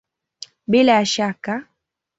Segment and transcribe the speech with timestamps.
[0.67, 1.53] Bila ya shaka!